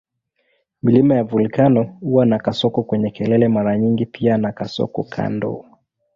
[0.83, 5.65] Milima ya volkeno huwa na kasoko kwenye kelele mara nyingi pia na kasoko kando.